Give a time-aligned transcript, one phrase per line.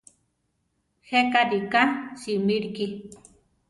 [1.09, 1.83] Jéka riká
[2.21, 2.87] simíliki.